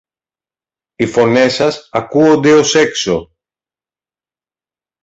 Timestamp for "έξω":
2.75-3.31